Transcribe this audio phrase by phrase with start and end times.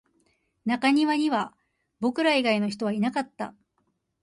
[0.65, 1.55] 中庭には
[1.99, 3.53] 僕ら以外の人はいなかった